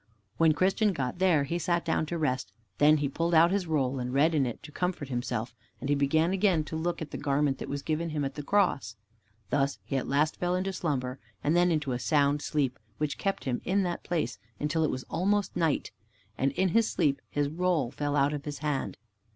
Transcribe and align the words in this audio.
When 0.37 0.53
Christian 0.53 0.93
got 0.93 1.19
there 1.19 1.43
he 1.43 1.59
sat 1.59 1.85
down 1.85 2.07
to 2.07 2.17
rest, 2.17 2.53
then 2.79 2.97
he 2.97 3.07
pulled 3.07 3.35
out 3.35 3.51
his 3.51 3.67
roll 3.67 3.99
and 3.99 4.11
read 4.11 4.33
in 4.33 4.47
it 4.47 4.63
to 4.63 4.71
comfort 4.71 5.09
himself, 5.09 5.53
and 5.79 5.89
he 5.89 5.93
began 5.95 6.31
again 6.31 6.63
to 6.63 6.75
look 6.75 7.03
at 7.03 7.11
the 7.11 7.19
garment 7.19 7.59
that 7.59 7.69
was 7.69 7.83
given 7.83 8.07
to 8.09 8.13
him 8.13 8.25
at 8.25 8.33
the 8.33 8.41
Cross. 8.41 8.95
Thus 9.51 9.77
he 9.83 9.97
at 9.97 10.07
last 10.07 10.37
fell 10.37 10.55
into 10.55 10.71
a 10.71 10.73
slumber, 10.73 11.19
and 11.43 11.55
then 11.55 11.69
into 11.71 11.91
a 11.91 11.99
sound 11.99 12.41
sleep, 12.41 12.79
which 12.97 13.19
kept 13.19 13.43
him 13.43 13.61
in 13.63 13.83
that 13.83 14.03
place, 14.03 14.39
until 14.59 14.83
it 14.83 14.89
was 14.89 15.03
almost 15.07 15.55
night, 15.55 15.91
and 16.35 16.51
in 16.53 16.69
his 16.69 16.89
sleep 16.89 17.21
his 17.29 17.47
roll 17.47 17.91
fell 17.91 18.15
out 18.15 18.33
of 18.33 18.45
his 18.45 18.57
hand. 18.57 18.97